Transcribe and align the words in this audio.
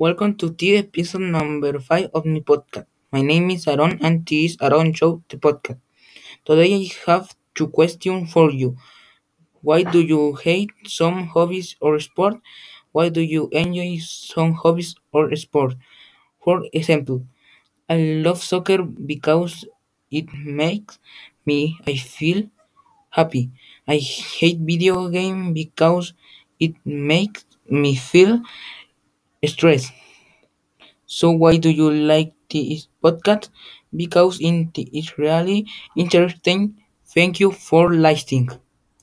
Welcome 0.00 0.34
to 0.38 0.48
the 0.48 0.78
episode 0.78 1.28
number 1.28 1.78
5 1.78 2.08
of 2.14 2.24
my 2.24 2.40
podcast. 2.40 2.86
My 3.12 3.20
name 3.20 3.50
is 3.50 3.68
Aaron 3.68 3.98
and 4.00 4.24
this 4.24 4.52
is 4.52 4.56
Aaron 4.60 4.94
Show, 4.94 5.22
the 5.28 5.36
podcast. 5.36 5.76
Today 6.46 6.72
I 6.74 6.88
have 7.04 7.36
two 7.54 7.68
questions 7.68 8.32
for 8.32 8.50
you. 8.50 8.76
Why 9.60 9.82
do 9.82 10.00
you 10.00 10.36
hate 10.36 10.70
some 10.86 11.26
hobbies 11.26 11.76
or 11.82 12.00
sport? 12.00 12.36
Why 12.92 13.10
do 13.10 13.20
you 13.20 13.50
enjoy 13.52 13.98
some 14.00 14.54
hobbies 14.54 14.94
or 15.12 15.36
sport? 15.36 15.74
For 16.40 16.64
example, 16.72 17.26
I 17.90 17.98
love 18.24 18.42
soccer 18.42 18.82
because 18.82 19.66
it 20.10 20.32
makes 20.32 20.98
me 21.44 21.78
I 21.86 21.96
feel 21.96 22.48
happy. 23.10 23.50
I 23.86 23.96
hate 23.98 24.60
video 24.60 25.10
game 25.10 25.52
because 25.52 26.14
it 26.58 26.74
makes 26.86 27.44
me 27.68 27.94
feel 27.96 28.40
stressed. 29.46 29.92
So 31.06 31.30
why 31.30 31.58
do 31.58 31.68
you 31.70 31.90
like 31.90 32.32
this 32.48 32.88
podcast? 33.04 33.50
Because 33.94 34.40
it 34.40 34.78
is 34.94 35.18
really 35.18 35.66
interesting. 35.96 36.76
Thank 37.14 37.38
you 37.40 37.50
for 37.52 37.92
listening. 37.92 38.48